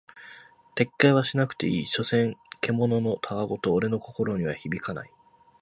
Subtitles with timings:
[0.73, 5.11] 撤回はしなくていい、所詮獣の戯言俺の心には響かない。